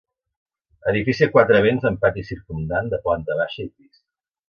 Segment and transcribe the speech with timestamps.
[0.91, 4.07] Edifici a quatre vents amb pati circumdant, de planta baixa i pis.